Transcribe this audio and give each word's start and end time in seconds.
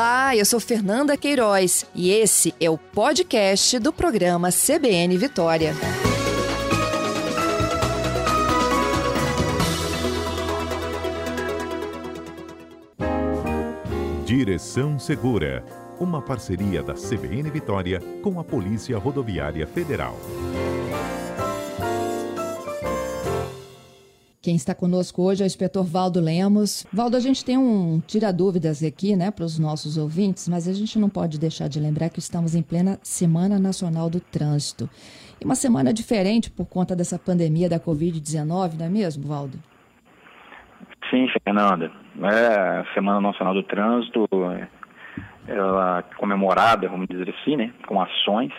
Olá, 0.00 0.34
eu 0.34 0.46
sou 0.46 0.58
Fernanda 0.58 1.14
Queiroz 1.14 1.84
e 1.94 2.10
esse 2.10 2.54
é 2.58 2.70
o 2.70 2.78
podcast 2.78 3.78
do 3.78 3.92
programa 3.92 4.48
CBN 4.50 5.18
Vitória. 5.18 5.74
Direção 14.24 14.98
Segura, 14.98 15.62
uma 16.00 16.22
parceria 16.22 16.82
da 16.82 16.94
CBN 16.94 17.50
Vitória 17.50 18.00
com 18.22 18.40
a 18.40 18.42
Polícia 18.42 18.96
Rodoviária 18.96 19.66
Federal. 19.66 20.16
Quem 24.42 24.56
está 24.56 24.74
conosco 24.74 25.20
hoje 25.22 25.42
é 25.42 25.44
o 25.44 25.46
inspetor 25.46 25.84
Valdo 25.84 26.18
Lemos. 26.18 26.86
Valdo, 26.90 27.14
a 27.14 27.20
gente 27.20 27.44
tem 27.44 27.58
um 27.58 28.00
tira-dúvidas 28.00 28.82
aqui, 28.82 29.14
né, 29.14 29.30
para 29.30 29.44
os 29.44 29.58
nossos 29.58 29.98
ouvintes, 29.98 30.48
mas 30.48 30.66
a 30.66 30.72
gente 30.72 30.98
não 30.98 31.10
pode 31.10 31.38
deixar 31.38 31.68
de 31.68 31.78
lembrar 31.78 32.08
que 32.08 32.20
estamos 32.20 32.54
em 32.54 32.62
plena 32.62 32.98
Semana 33.02 33.58
Nacional 33.58 34.08
do 34.08 34.18
Trânsito. 34.18 34.88
E 35.38 35.44
uma 35.44 35.54
semana 35.54 35.92
diferente 35.92 36.50
por 36.50 36.64
conta 36.66 36.96
dessa 36.96 37.18
pandemia 37.18 37.68
da 37.68 37.78
Covid-19, 37.78 38.78
não 38.78 38.86
é 38.86 38.88
mesmo, 38.88 39.28
Valdo? 39.28 39.58
Sim, 41.10 41.28
Fernanda. 41.44 41.92
É 42.22 42.78
a 42.78 42.86
Semana 42.94 43.20
Nacional 43.20 43.52
do 43.52 43.62
Trânsito, 43.64 44.26
ela 45.46 45.98
é 45.98 46.16
comemorada, 46.16 46.88
vamos 46.88 47.06
dizer 47.08 47.28
assim, 47.28 47.56
né, 47.56 47.74
com 47.86 48.00
ações, 48.00 48.52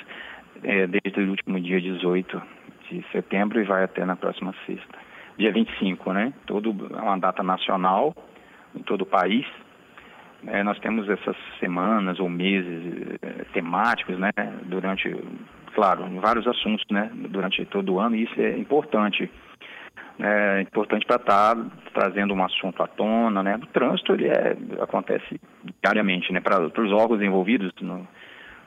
é, 0.61 0.85
desde 0.85 1.21
o 1.21 1.29
último 1.31 1.59
dia 1.59 1.81
18 1.81 2.39
de 2.87 3.03
setembro 3.11 3.59
e 3.59 3.63
vai 3.63 3.83
até 3.83 4.05
na 4.05 4.15
próxima 4.15 4.53
sexta 4.67 5.09
dia 5.37 5.51
25, 5.51 6.13
né? 6.13 6.33
Todo, 6.45 6.69
é 6.95 7.01
uma 7.01 7.17
data 7.17 7.43
nacional 7.43 8.13
em 8.75 8.81
todo 8.83 9.01
o 9.01 9.05
país. 9.05 9.45
É, 10.47 10.63
nós 10.63 10.79
temos 10.79 11.07
essas 11.07 11.35
semanas 11.59 12.19
ou 12.19 12.29
meses 12.29 13.17
é, 13.21 13.43
temáticos, 13.53 14.17
né? 14.17 14.31
Durante, 14.63 15.15
claro, 15.75 16.03
vários 16.19 16.47
assuntos, 16.47 16.85
né? 16.89 17.11
Durante 17.13 17.63
todo 17.65 17.93
o 17.93 17.99
ano, 17.99 18.15
e 18.15 18.23
isso 18.23 18.39
é 18.39 18.57
importante. 18.57 19.29
É 20.19 20.61
importante 20.61 21.05
para 21.05 21.15
estar 21.17 21.55
tá 21.55 21.65
trazendo 21.93 22.33
um 22.33 22.43
assunto 22.43 22.81
à 22.81 22.87
tona, 22.87 23.43
né? 23.43 23.55
O 23.55 23.67
trânsito, 23.67 24.13
ele 24.13 24.27
é, 24.27 24.55
acontece 24.81 25.39
diariamente, 25.83 26.33
né? 26.33 26.39
Para 26.39 26.61
os 26.63 26.91
órgãos 26.91 27.21
envolvidos 27.21 27.71
no 27.81 28.07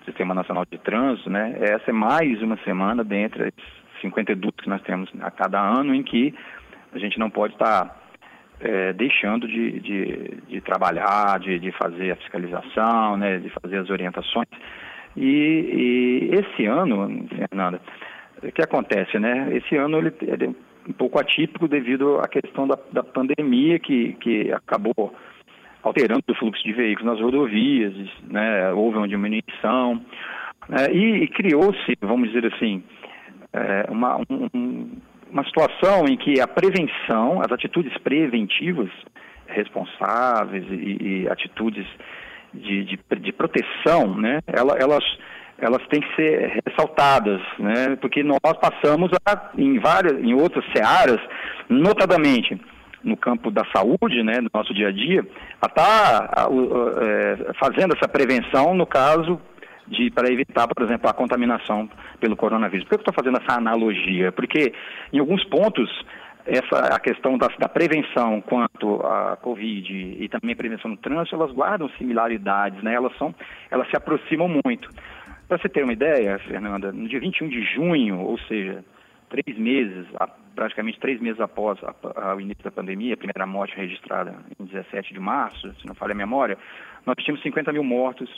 Sistema 0.04 0.34
Nacional 0.34 0.64
de 0.70 0.78
Trânsito, 0.78 1.30
né? 1.30 1.56
Essa 1.60 1.90
é 1.90 1.92
mais 1.92 2.40
uma 2.42 2.56
semana 2.58 3.02
dentre 3.02 3.44
as 3.44 4.00
52 4.00 4.54
que 4.56 4.68
nós 4.68 4.82
temos 4.82 5.10
a 5.20 5.30
cada 5.30 5.60
ano 5.60 5.94
em 5.94 6.02
que 6.02 6.34
a 6.94 6.98
gente 6.98 7.18
não 7.18 7.28
pode 7.28 7.54
estar 7.54 8.00
é, 8.60 8.92
deixando 8.92 9.46
de, 9.48 9.80
de, 9.80 10.38
de 10.48 10.60
trabalhar, 10.60 11.38
de, 11.40 11.58
de, 11.58 11.72
fazer 11.72 12.12
a 12.12 12.16
fiscalização, 12.16 13.16
né, 13.16 13.38
de 13.38 13.50
fazer 13.60 13.78
as 13.78 13.90
orientações. 13.90 14.48
E, 15.16 15.22
e, 15.22 16.30
esse 16.32 16.66
ano, 16.66 17.26
Fernanda, 17.28 17.80
o 18.42 18.52
que 18.52 18.62
acontece, 18.62 19.18
né? 19.18 19.48
Esse 19.56 19.76
ano 19.76 19.98
ele 19.98 20.08
é 20.08 20.88
um 20.88 20.92
pouco 20.92 21.20
atípico 21.20 21.68
devido 21.68 22.18
à 22.18 22.28
questão 22.28 22.66
da, 22.66 22.78
da 22.92 23.02
pandemia 23.02 23.78
que, 23.78 24.14
que 24.14 24.52
acabou 24.52 25.14
alterando 25.82 26.22
o 26.28 26.34
fluxo 26.34 26.62
de 26.64 26.72
veículos 26.72 27.12
nas 27.12 27.20
rodovias, 27.20 27.94
né? 28.28 28.72
houve 28.72 28.96
uma 28.96 29.08
diminuição 29.08 30.00
né? 30.68 30.90
e, 30.92 31.24
e 31.24 31.28
criou-se, 31.28 31.96
vamos 32.00 32.32
dizer 32.32 32.52
assim, 32.52 32.82
é, 33.52 33.86
uma, 33.90 34.18
um, 34.30 34.90
uma 35.34 35.44
situação 35.44 36.04
em 36.08 36.16
que 36.16 36.40
a 36.40 36.46
prevenção, 36.46 37.40
as 37.44 37.50
atitudes 37.50 37.92
preventivas 37.98 38.88
responsáveis 39.48 40.64
e, 40.70 41.24
e 41.24 41.28
atitudes 41.28 41.84
de, 42.54 42.84
de, 42.84 42.98
de, 43.18 43.32
proteção, 43.32 44.16
né, 44.16 44.38
elas, 44.46 45.04
elas 45.58 45.84
têm 45.88 46.00
que 46.00 46.14
ser 46.14 46.62
ressaltadas, 46.64 47.40
né, 47.58 47.96
porque 48.00 48.22
nós 48.22 48.38
passamos 48.60 49.10
a, 49.26 49.50
em 49.58 49.80
várias, 49.80 50.22
em 50.22 50.34
outras 50.34 50.64
searas, 50.72 51.20
notadamente 51.68 52.56
no 53.02 53.16
campo 53.16 53.50
da 53.50 53.64
saúde, 53.74 54.22
né, 54.22 54.40
no 54.40 54.48
nosso 54.54 54.72
dia 54.72 54.88
a 54.88 54.92
dia, 54.92 55.26
a 55.60 55.66
estar 55.66 56.28
tá, 56.28 56.48
é, 57.02 57.52
fazendo 57.58 57.94
essa 57.94 58.08
prevenção 58.08 58.72
no 58.72 58.86
caso 58.86 59.38
de 59.86 60.10
para 60.10 60.32
evitar, 60.32 60.66
por 60.68 60.82
exemplo, 60.84 61.08
a 61.08 61.12
contaminação 61.12 61.88
pelo 62.20 62.36
coronavírus. 62.36 62.84
Por 62.84 62.90
que 62.90 62.94
eu 62.96 63.10
estou 63.10 63.14
fazendo 63.14 63.38
essa 63.42 63.58
analogia? 63.58 64.32
Porque 64.32 64.72
em 65.12 65.18
alguns 65.18 65.44
pontos 65.44 65.90
essa 66.46 66.94
a 66.94 67.00
questão 67.00 67.38
da, 67.38 67.48
da, 67.58 67.68
prevenção 67.68 68.40
quanto 68.42 69.00
à 69.02 69.36
Covid 69.36 69.92
e 69.92 70.28
também 70.28 70.54
prevenção 70.54 70.90
no 70.90 70.96
trânsito, 70.96 71.34
elas 71.34 71.50
guardam 71.52 71.88
similaridades, 71.96 72.82
né? 72.82 72.94
Elas 72.94 73.16
são, 73.16 73.34
elas 73.70 73.88
se 73.88 73.96
aproximam 73.96 74.48
muito. 74.64 74.88
Para 75.48 75.58
você 75.58 75.68
ter 75.68 75.82
uma 75.82 75.92
ideia, 75.92 76.38
Fernanda, 76.40 76.92
no 76.92 77.08
dia 77.08 77.20
21 77.20 77.48
de 77.48 77.62
junho, 77.62 78.20
ou 78.20 78.38
seja, 78.40 78.84
três 79.28 79.58
meses, 79.58 80.06
praticamente 80.54 80.98
três 81.00 81.20
meses 81.20 81.40
após 81.40 81.78
o 81.82 82.40
início 82.40 82.62
da 82.62 82.70
pandemia, 82.70 83.14
a 83.14 83.16
primeira 83.16 83.46
morte 83.46 83.76
registrada 83.76 84.34
em 84.58 84.64
17 84.64 85.12
de 85.12 85.20
março, 85.20 85.72
se 85.80 85.86
não 85.86 85.94
falha 85.94 86.12
a 86.12 86.16
memória, 86.16 86.56
nós 87.06 87.16
tínhamos 87.16 87.42
50 87.42 87.72
mil 87.72 87.84
mortos 87.84 88.30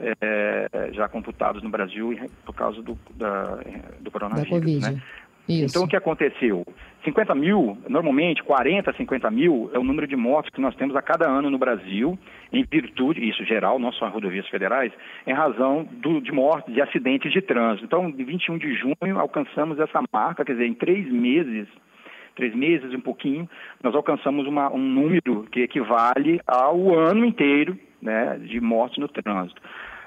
é, 0.00 0.90
já 0.92 1.08
computados 1.08 1.62
no 1.62 1.70
Brasil 1.70 2.16
por 2.44 2.54
causa 2.54 2.80
do, 2.82 2.98
da, 3.16 3.58
do 4.00 4.10
coronavírus. 4.10 4.80
Da 4.80 4.92
né? 4.92 5.02
Então, 5.48 5.84
o 5.84 5.88
que 5.88 5.96
aconteceu? 5.96 6.64
50 7.04 7.34
mil, 7.34 7.78
normalmente 7.88 8.42
40, 8.42 8.92
50 8.92 9.30
mil 9.30 9.70
é 9.72 9.78
o 9.78 9.84
número 9.84 10.06
de 10.06 10.14
mortes 10.14 10.52
que 10.52 10.60
nós 10.60 10.74
temos 10.74 10.94
a 10.94 11.00
cada 11.00 11.26
ano 11.26 11.48
no 11.48 11.56
Brasil, 11.56 12.18
em 12.52 12.64
virtude, 12.64 13.26
isso 13.26 13.42
geral, 13.44 13.78
não 13.78 13.90
só 13.92 14.08
rodovias 14.08 14.46
federais, 14.48 14.92
em 15.26 15.32
razão 15.32 15.88
do, 15.90 16.20
de 16.20 16.32
mortes, 16.32 16.74
de 16.74 16.82
acidentes 16.82 17.32
de 17.32 17.40
trânsito. 17.40 17.86
Então, 17.86 18.10
de 18.10 18.22
21 18.24 18.58
de 18.58 18.74
junho, 18.74 19.18
alcançamos 19.18 19.78
essa 19.78 20.02
marca, 20.12 20.44
quer 20.44 20.52
dizer, 20.52 20.66
em 20.66 20.74
três 20.74 21.10
meses, 21.10 21.66
três 22.38 22.54
meses 22.54 22.94
um 22.94 23.00
pouquinho, 23.00 23.50
nós 23.82 23.94
alcançamos 23.94 24.46
uma, 24.46 24.72
um 24.72 24.78
número 24.78 25.42
que 25.50 25.60
equivale 25.60 26.40
ao 26.46 26.96
ano 26.96 27.24
inteiro 27.24 27.76
né, 28.00 28.38
de 28.38 28.60
mortes 28.60 28.96
no 28.98 29.08
trânsito. 29.08 29.60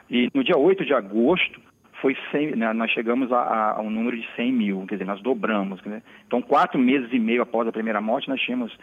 E 0.10 0.30
no 0.34 0.42
dia 0.42 0.58
8 0.58 0.86
de 0.86 0.94
agosto, 0.94 1.60
foi 2.02 2.16
100, 2.32 2.56
né, 2.56 2.72
nós 2.72 2.90
chegamos 2.92 3.32
a, 3.34 3.76
a, 3.76 3.82
um 3.82 3.90
número 3.90 4.18
de 4.18 4.26
100 4.36 4.52
mil, 4.54 4.86
quer 4.88 4.96
dizer, 4.96 5.06
nós 5.06 5.22
dobramos. 5.22 5.82
Então, 6.26 6.42
quatro 6.42 6.80
meses 6.80 7.10
e 7.12 7.20
meio 7.20 7.42
após 7.42 7.68
a 7.68 7.72
primeira 7.72 8.00
morte, 8.00 8.30
nós 8.30 8.40
tínhamos 8.40 8.76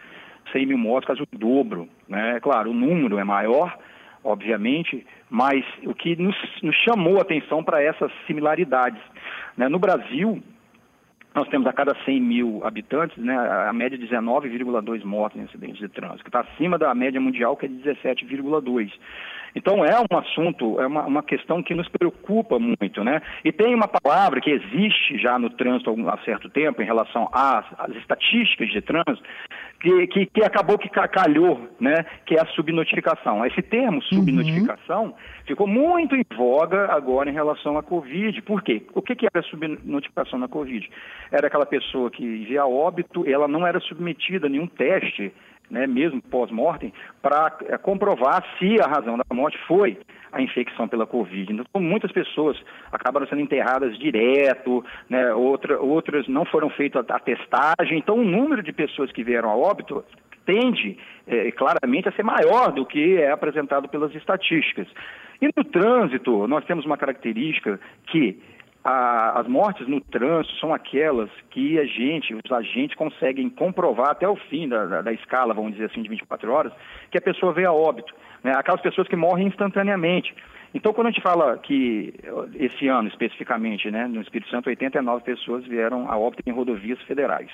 100 0.51 0.67
mil 0.67 0.77
mortos, 0.77 1.07
quase 1.07 1.21
o 1.23 1.37
dobro. 1.37 1.89
Né? 2.07 2.39
Claro, 2.41 2.69
o 2.69 2.73
número 2.73 3.17
é 3.17 3.23
maior, 3.23 3.75
obviamente, 4.23 5.05
mas 5.27 5.65
o 5.85 5.93
que 5.95 6.15
nos, 6.15 6.35
nos 6.61 6.75
chamou 6.87 7.17
a 7.17 7.23
atenção 7.23 7.63
para 7.63 7.81
essas 7.81 8.11
similaridades. 8.27 9.01
Né? 9.57 9.67
No 9.67 9.79
Brasil, 9.79 10.39
nós 11.35 11.47
temos 11.49 11.67
a 11.67 11.73
cada 11.73 11.95
100 12.05 12.21
mil 12.21 12.61
habitantes, 12.63 13.15
né, 13.17 13.35
a 13.35 13.71
média 13.71 13.97
de 13.97 14.07
19,2 14.07 15.03
mortes 15.03 15.39
em 15.39 15.43
acidentes 15.43 15.77
de 15.77 15.87
trânsito, 15.87 16.23
que 16.23 16.29
está 16.29 16.41
acima 16.41 16.77
da 16.77 16.93
média 16.95 17.21
mundial, 17.21 17.55
que 17.55 17.65
é 17.65 17.69
de 17.69 17.75
17,2. 17.75 18.91
Então 19.55 19.83
é 19.83 19.99
um 19.99 20.17
assunto, 20.17 20.79
é 20.79 20.87
uma, 20.87 21.05
uma, 21.05 21.23
questão 21.23 21.61
que 21.61 21.73
nos 21.73 21.87
preocupa 21.89 22.59
muito, 22.59 23.03
né? 23.03 23.21
E 23.43 23.51
tem 23.51 23.73
uma 23.73 23.87
palavra 23.87 24.41
que 24.41 24.49
existe 24.49 25.17
já 25.17 25.37
no 25.37 25.49
trânsito 25.49 25.95
há 26.09 26.17
certo 26.19 26.49
tempo 26.49 26.81
em 26.81 26.85
relação 26.85 27.29
às, 27.33 27.65
às 27.77 27.95
estatísticas 27.95 28.69
de 28.69 28.81
trânsito, 28.81 29.23
que, 29.79 30.07
que, 30.07 30.25
que, 30.25 30.43
acabou 30.43 30.77
que 30.77 30.89
calhou, 30.89 31.69
né? 31.79 32.05
Que 32.25 32.35
é 32.35 32.41
a 32.41 32.45
subnotificação. 32.47 33.45
Esse 33.45 33.61
termo 33.61 33.97
uhum. 33.97 34.01
subnotificação 34.01 35.05
uhum. 35.05 35.13
ficou 35.45 35.67
muito 35.67 36.15
em 36.15 36.25
voga 36.35 36.91
agora 36.91 37.29
em 37.29 37.33
relação 37.33 37.77
à 37.77 37.83
Covid. 37.83 38.41
Por 38.41 38.61
quê? 38.61 38.83
O 38.93 39.01
que, 39.01 39.15
que 39.15 39.27
era 39.33 39.43
subnotificação 39.43 40.37
na 40.39 40.47
Covid? 40.47 40.89
Era 41.31 41.47
aquela 41.47 41.65
pessoa 41.65 42.11
que 42.11 42.45
via 42.45 42.65
óbito, 42.65 43.27
ela 43.27 43.47
não 43.47 43.65
era 43.65 43.79
submetida 43.79 44.47
a 44.47 44.49
nenhum 44.49 44.67
teste 44.67 45.31
né, 45.69 45.85
mesmo 45.87 46.21
pós-mortem, 46.21 46.93
para 47.21 47.57
é, 47.67 47.77
comprovar 47.77 48.43
se 48.57 48.79
a 48.81 48.87
razão 48.87 49.17
da 49.17 49.35
morte 49.35 49.57
foi 49.67 49.97
a 50.31 50.41
infecção 50.41 50.87
pela 50.87 51.05
Covid. 51.05 51.51
Então, 51.51 51.81
muitas 51.81 52.11
pessoas 52.11 52.57
acabaram 52.91 53.27
sendo 53.27 53.41
enterradas 53.41 53.97
direto, 53.97 54.83
né, 55.09 55.33
outra, 55.33 55.79
outras 55.79 56.27
não 56.27 56.45
foram 56.45 56.69
feitas 56.69 57.05
a 57.09 57.19
testagem. 57.19 57.97
Então, 57.97 58.17
o 58.17 58.25
número 58.25 58.61
de 58.61 58.71
pessoas 58.71 59.11
que 59.11 59.23
vieram 59.23 59.49
a 59.49 59.55
óbito 59.55 60.03
tende 60.45 60.97
é, 61.27 61.51
claramente 61.51 62.09
a 62.09 62.11
ser 62.11 62.23
maior 62.23 62.71
do 62.71 62.85
que 62.85 63.17
é 63.17 63.31
apresentado 63.31 63.87
pelas 63.87 64.13
estatísticas. 64.15 64.87
E 65.41 65.47
no 65.55 65.63
trânsito, 65.63 66.47
nós 66.47 66.65
temos 66.65 66.85
uma 66.85 66.97
característica 66.97 67.79
que 68.07 68.41
a, 68.89 69.39
as 69.39 69.47
mortes 69.47 69.87
no 69.87 70.01
trânsito 70.01 70.55
são 70.55 70.73
aquelas 70.73 71.29
que 71.51 71.79
a 71.79 71.85
gente, 71.85 72.33
os 72.33 72.51
agentes, 72.51 72.95
conseguem 72.95 73.47
comprovar 73.49 74.09
até 74.09 74.27
o 74.27 74.35
fim 74.35 74.67
da, 74.67 74.85
da, 74.85 75.01
da 75.03 75.13
escala, 75.13 75.53
vamos 75.53 75.73
dizer 75.73 75.85
assim, 75.85 76.01
de 76.01 76.09
24 76.09 76.51
horas, 76.51 76.73
que 77.11 77.17
a 77.17 77.21
pessoa 77.21 77.53
veio 77.53 77.69
a 77.69 77.73
óbito. 77.73 78.13
Né? 78.43 78.51
Aquelas 78.55 78.81
pessoas 78.81 79.07
que 79.07 79.15
morrem 79.15 79.47
instantaneamente. 79.47 80.33
Então, 80.73 80.93
quando 80.93 81.07
a 81.07 81.11
gente 81.11 81.21
fala 81.21 81.57
que 81.57 82.13
esse 82.55 82.87
ano 82.87 83.07
especificamente, 83.09 83.89
né, 83.89 84.07
no 84.07 84.21
Espírito 84.21 84.49
Santo, 84.49 84.69
89 84.69 85.23
pessoas 85.23 85.65
vieram 85.65 86.09
a 86.09 86.17
óbito 86.17 86.43
em 86.45 86.51
rodovias 86.53 87.01
federais. 87.03 87.49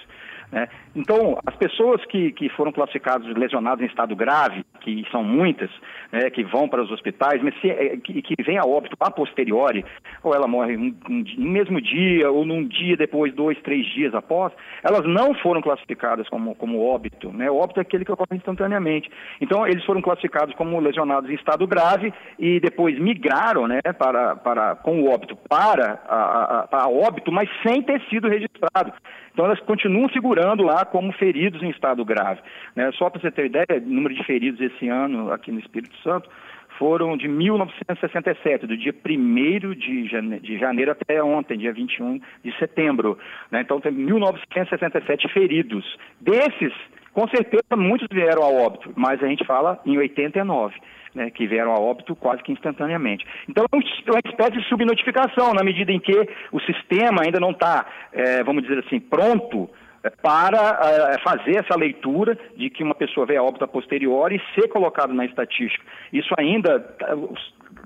Né? 0.51 0.67
Então, 0.95 1.37
as 1.45 1.55
pessoas 1.55 2.03
que, 2.05 2.31
que 2.31 2.49
foram 2.49 2.71
classificadas 2.71 3.27
lesionadas 3.35 3.83
em 3.83 3.87
estado 3.87 4.15
grave, 4.15 4.63
que 4.81 5.05
são 5.11 5.23
muitas, 5.23 5.69
né, 6.11 6.29
que 6.29 6.43
vão 6.43 6.69
para 6.69 6.81
os 6.81 6.91
hospitais, 6.91 7.41
mas 7.41 7.59
se, 7.59 7.69
é, 7.69 7.97
que, 7.97 8.21
que 8.21 8.43
vem 8.43 8.57
a 8.57 8.63
óbito 8.63 8.95
a 8.99 9.11
posteriori, 9.11 9.83
ou 10.23 10.33
ela 10.33 10.47
morre 10.47 10.77
um, 10.77 10.95
um, 11.09 11.23
no 11.37 11.51
mesmo 11.51 11.81
dia, 11.81 12.31
ou 12.31 12.45
num 12.45 12.63
dia 12.63 12.95
depois, 12.95 13.33
dois, 13.33 13.59
três 13.61 13.85
dias 13.93 14.13
após, 14.13 14.53
elas 14.83 15.05
não 15.05 15.33
foram 15.35 15.61
classificadas 15.61 16.29
como, 16.29 16.55
como 16.55 16.85
óbito. 16.85 17.31
Né? 17.31 17.49
O 17.49 17.57
óbito 17.57 17.79
é 17.79 17.81
aquele 17.81 18.05
que 18.05 18.11
ocorre 18.11 18.37
instantaneamente. 18.37 19.09
Então, 19.41 19.67
eles 19.67 19.83
foram 19.85 20.01
classificados 20.01 20.55
como 20.55 20.79
lesionados 20.79 21.29
em 21.29 21.35
estado 21.35 21.67
grave 21.67 22.13
e 22.39 22.59
depois 22.59 22.97
migraram 22.99 23.67
né, 23.67 23.81
para, 23.97 24.35
para, 24.35 24.75
com 24.75 25.01
o 25.01 25.11
óbito 25.11 25.35
para 25.49 25.99
a, 26.07 26.67
a, 26.71 26.83
a 26.83 26.89
óbito, 26.89 27.31
mas 27.31 27.49
sem 27.65 27.81
ter 27.81 28.01
sido 28.09 28.27
registrado. 28.29 28.93
Então, 29.33 29.45
elas 29.45 29.59
continuam 29.61 30.07
figurando 30.45 30.63
lá 30.63 30.85
como 30.85 31.11
feridos 31.13 31.61
em 31.63 31.69
estado 31.69 32.05
grave. 32.05 32.41
Né? 32.75 32.91
Só 32.93 33.09
para 33.09 33.19
você 33.21 33.31
ter 33.31 33.47
ideia, 33.47 33.65
o 33.77 33.89
número 33.89 34.13
de 34.13 34.23
feridos 34.23 34.61
esse 34.61 34.87
ano 34.87 35.31
aqui 35.31 35.51
no 35.51 35.59
Espírito 35.59 35.95
Santo 36.03 36.29
foram 36.77 37.17
de 37.17 37.27
1967, 37.27 38.67
do 38.67 38.77
dia 38.77 38.93
1 38.93 39.73
de, 39.75 40.07
jane 40.07 40.39
de 40.39 40.59
janeiro 40.59 40.91
até 40.91 41.23
ontem, 41.23 41.57
dia 41.57 41.71
21 41.73 42.19
de 42.43 42.57
setembro. 42.59 43.17
Né? 43.49 43.61
Então, 43.61 43.79
tem 43.79 43.91
1967 43.91 45.27
feridos. 45.33 45.85
Desses, 46.19 46.73
com 47.13 47.27
certeza, 47.29 47.75
muitos 47.77 48.07
vieram 48.11 48.43
a 48.43 48.49
óbito, 48.49 48.91
mas 48.95 49.23
a 49.23 49.27
gente 49.27 49.45
fala 49.45 49.79
em 49.85 49.97
89 49.97 50.75
né, 51.15 51.31
que 51.31 51.47
vieram 51.47 51.71
a 51.71 51.79
óbito 51.79 52.13
quase 52.13 52.43
que 52.43 52.51
instantaneamente. 52.51 53.25
Então, 53.47 53.65
é 53.71 53.75
uma 54.11 54.19
espécie 54.25 54.51
de 54.51 54.67
subnotificação, 54.67 55.53
na 55.53 55.63
medida 55.63 55.93
em 55.93 55.99
que 55.99 56.27
o 56.51 56.59
sistema 56.59 57.23
ainda 57.23 57.39
não 57.39 57.51
está, 57.51 57.85
é, 58.11 58.43
vamos 58.43 58.63
dizer 58.63 58.79
assim, 58.79 58.99
pronto 58.99 59.69
é, 59.69 59.84
para 60.21 61.13
é, 61.13 61.19
fazer 61.19 61.57
essa 61.57 61.75
leitura 61.75 62.37
de 62.55 62.69
que 62.69 62.83
uma 62.83 62.95
pessoa 62.95 63.25
veio 63.25 63.41
a 63.41 63.43
óbito 63.43 63.63
a 63.63 63.67
posteriori 63.67 64.35
e 64.35 64.59
ser 64.59 64.67
colocado 64.67 65.13
na 65.13 65.25
estatística. 65.25 65.83
Isso 66.11 66.33
ainda 66.37 66.83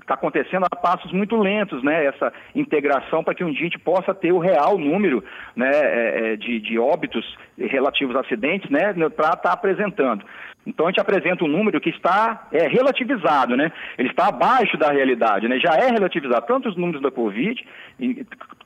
está 0.00 0.14
acontecendo 0.14 0.66
a 0.70 0.76
passos 0.76 1.12
muito 1.12 1.36
lentos, 1.36 1.82
né? 1.82 2.06
Essa 2.06 2.32
integração 2.54 3.22
para 3.22 3.34
que 3.34 3.44
um 3.44 3.50
dia 3.50 3.60
a 3.60 3.64
gente 3.64 3.78
possa 3.78 4.14
ter 4.14 4.32
o 4.32 4.38
real 4.38 4.76
número 4.78 5.22
né, 5.54 5.70
é, 5.72 6.36
de, 6.36 6.60
de 6.60 6.78
óbitos 6.78 7.36
relativos 7.56 8.16
a 8.16 8.20
acidentes, 8.20 8.68
né? 8.70 8.92
Para 8.92 9.08
estar 9.08 9.36
tá 9.36 9.52
apresentando. 9.52 10.24
Então 10.66 10.86
a 10.86 10.90
gente 10.90 11.00
apresenta 11.00 11.44
um 11.44 11.48
número 11.48 11.80
que 11.80 11.90
está 11.90 12.48
é, 12.52 12.68
relativizado, 12.68 13.56
né? 13.56 13.72
Ele 13.96 14.10
está 14.10 14.28
abaixo 14.28 14.76
da 14.76 14.90
realidade, 14.90 15.48
né? 15.48 15.58
Já 15.58 15.74
é 15.74 15.90
relativizado 15.90 16.46
tanto 16.46 16.68
os 16.68 16.76
números 16.76 17.00
da 17.00 17.10
Covid 17.10 17.64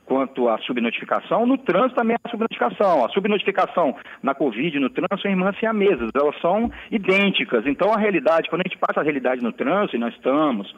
quanto 0.05 0.47
a 0.47 0.57
subnotificação. 0.59 1.45
No 1.45 1.57
trânsito 1.57 1.95
também 1.95 2.15
a 2.23 2.29
subnotificação. 2.29 3.05
A 3.05 3.09
subnotificação 3.09 3.95
na 4.21 4.33
Covid 4.33 4.79
no 4.79 4.89
trânsito 4.89 5.21
são 5.21 5.31
irmãs 5.31 5.57
siamesas, 5.59 6.09
elas 6.15 6.39
são 6.39 6.71
idênticas. 6.91 7.65
Então 7.65 7.91
a 7.91 7.97
realidade, 7.97 8.49
quando 8.49 8.61
a 8.61 8.69
gente 8.69 8.79
passa 8.79 8.99
a 8.99 9.03
realidade 9.03 9.41
no 9.41 9.51
trânsito, 9.51 9.95
e 9.95 9.99
nós 9.99 10.13
estamos 10.13 10.73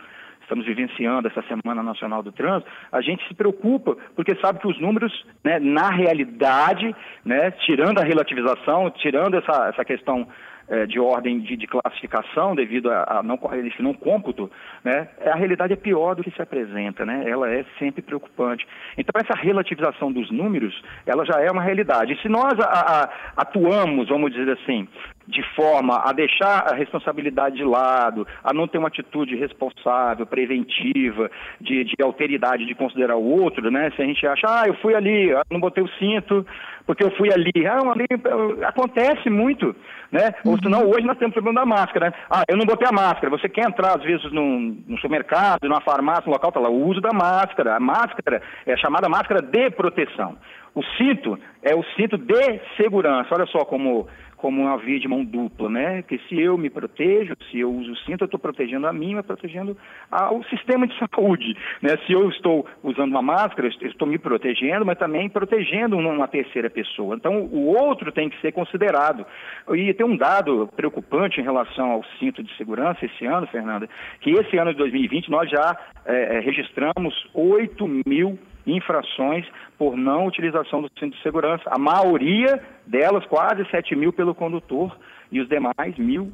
estamos 0.48 0.66
vivenciando 0.66 1.28
essa 1.28 1.44
Semana 1.44 1.84
Nacional 1.84 2.24
do 2.24 2.32
Trânsito, 2.32 2.72
a 2.90 3.02
gente 3.02 3.28
se 3.28 3.34
preocupa, 3.34 3.98
porque 4.16 4.34
sabe 4.36 4.60
que 4.60 4.68
os 4.68 4.80
números, 4.80 5.12
né, 5.44 5.60
na 5.60 5.90
realidade, 5.90 6.96
né, 7.26 7.52
tirando 7.66 8.00
a 8.00 8.04
relativização, 8.06 8.90
tirando 8.92 9.36
essa, 9.36 9.68
essa 9.68 9.84
questão 9.84 10.26
de 10.88 11.00
ordem 11.00 11.40
de, 11.40 11.56
de, 11.56 11.66
classificação 11.66 12.54
devido 12.54 12.92
a, 12.92 13.20
a 13.20 13.24
não, 13.24 13.40
esse 13.66 13.82
não 13.82 13.94
cômputo, 13.94 14.52
né, 14.84 15.08
a 15.26 15.36
realidade 15.36 15.74
é 15.74 15.78
pior 15.78 16.16
do 16.16 16.24
que 16.24 16.32
se 16.32 16.42
apresenta, 16.42 17.06
né? 17.06 17.24
Ela 17.26 17.50
é 17.50 17.66
sempre 17.80 18.02
preocupante. 18.02 18.68
Então 18.98 19.14
essa 19.16 19.40
relativização 19.40 20.12
dos 20.12 20.30
números, 20.30 20.82
ela 21.06 21.26
já 21.26 21.40
é 21.40 21.50
uma 21.50 21.62
realidade. 21.62 22.14
E 22.14 22.22
se 22.22 22.28
nós 22.28 22.60
a, 22.60 22.66
a, 22.66 23.10
atuamos, 23.38 24.10
vamos 24.10 24.32
dizer 24.34 24.58
assim, 24.60 24.88
de 25.28 25.44
forma 25.56 26.02
a 26.06 26.14
deixar 26.14 26.72
a 26.72 26.76
responsabilidade 26.76 27.58
de 27.58 27.64
lado, 27.64 28.26
a 28.44 28.54
não 28.54 28.68
ter 28.68 28.78
uma 28.78 28.88
atitude 28.88 29.36
responsável, 29.36 30.26
preventiva, 30.26 31.30
de, 31.60 31.84
de 31.84 31.96
alteridade 32.02 32.66
de 32.66 32.74
considerar 32.74 33.18
o 33.18 33.42
outro, 33.42 33.70
né? 33.70 33.92
Se 33.96 34.02
a 34.02 34.06
gente 34.06 34.26
acha, 34.26 34.48
ah, 34.48 34.64
eu 34.66 34.76
fui 34.76 34.96
ali, 34.96 35.30
não 35.52 35.60
botei 35.60 35.84
o 35.84 35.90
cinto, 36.00 36.46
porque 36.86 37.04
eu 37.04 37.12
fui 37.12 37.32
ali. 37.32 37.68
Ah, 37.68 37.80
ali 37.92 38.06
acontece 38.66 39.30
muito, 39.30 39.76
né? 40.12 40.34
Uhum. 40.46 40.54
Ou 40.54 40.58
senão 40.60 40.90
hoje 40.90 41.06
nós 41.06 41.18
temos 41.18 41.32
o 41.32 41.42
problema 41.42 41.60
da 41.60 41.66
máscara, 41.66 42.08
né? 42.08 42.14
Ah, 42.30 42.44
eu 42.48 42.56
não 42.56 42.66
botei 42.66 42.88
a 42.88 42.94
máscara. 42.94 43.30
Você 43.30 43.50
quer 43.50 43.68
entrar, 43.68 43.98
às 43.98 44.04
vezes, 44.04 44.32
num, 44.32 44.82
num 44.88 44.98
supermercado, 44.98 45.68
numa 45.68 45.82
farmácia, 45.82 46.24
num 46.26 46.34
local, 46.34 46.52
tá 46.52 46.60
lá, 46.60 46.70
o 46.70 46.88
uso 46.88 47.02
da 47.02 47.12
máscara. 47.12 47.76
A 47.76 47.80
máscara 47.80 48.42
é 48.66 48.78
chamada 48.78 49.10
máscara 49.10 49.42
de 49.42 49.70
proteção. 49.72 50.38
O 50.78 50.84
cinto 50.96 51.40
é 51.64 51.74
o 51.76 51.84
cinto 51.96 52.20
de 52.20 52.62
segurança. 52.78 53.34
Olha 53.34 53.48
só 53.48 53.66
como 53.66 54.08
como 54.36 54.62
uma 54.62 54.78
via 54.78 55.00
de 55.00 55.08
mão 55.08 55.26
dupla, 55.26 55.68
né? 55.68 56.04
Que 56.04 56.20
se 56.30 56.40
eu 56.40 56.56
me 56.56 56.70
protejo, 56.70 57.34
se 57.50 57.60
eu 57.60 57.74
uso 57.74 57.94
o 57.94 57.98
cinto, 57.98 58.22
eu 58.22 58.26
estou 58.26 58.40
protegendo 58.40 58.86
a 58.86 58.94
mim, 58.94 59.16
mas 59.16 59.26
protegendo 59.26 59.76
ao 60.12 60.44
sistema 60.44 60.86
de 60.86 60.94
saúde, 61.10 61.58
né? 61.82 61.98
Se 62.06 62.14
eu 62.14 62.30
estou 62.30 62.64
usando 62.84 63.10
uma 63.10 63.24
máscara, 63.24 63.68
eu 63.68 63.88
estou 63.90 64.08
me 64.08 64.20
protegendo, 64.20 64.86
mas 64.86 65.00
também 65.00 65.28
protegendo 65.28 65.98
uma 65.98 66.28
terceira 66.28 66.70
pessoa. 66.70 67.16
Então, 67.16 67.50
o 67.52 67.76
outro 67.76 68.12
tem 68.12 68.30
que 68.30 68.40
ser 68.40 68.52
considerado. 68.52 69.26
E 69.74 69.92
tem 69.96 70.06
um 70.06 70.16
dado 70.16 70.70
preocupante 70.76 71.42
em 71.42 71.44
relação 71.44 71.90
ao 71.90 72.04
cinto 72.20 72.44
de 72.44 72.56
segurança 72.56 73.04
esse 73.04 73.26
ano, 73.26 73.48
Fernanda, 73.48 73.90
que 74.22 74.30
esse 74.30 74.56
ano 74.56 74.72
de 74.72 74.78
2020 74.78 75.32
nós 75.32 75.50
já 75.50 75.76
é, 76.06 76.40
registramos 76.42 77.28
8 77.34 77.88
mil 78.06 78.38
infrações 78.68 79.46
por 79.78 79.96
não 79.96 80.28
utilização 80.28 80.82
do 80.82 80.90
cinto 81.00 81.16
de 81.16 81.24
segurança. 81.24 81.64
A 81.68 81.80
maioria 81.80 82.62
delas, 82.86 83.26
quase 83.26 83.66
7 83.70 83.96
mil 83.96 84.12
pelo 84.12 84.36
condutor, 84.36 84.96
e 85.32 85.40
os 85.40 85.48
demais, 85.48 85.98
mil 85.98 86.32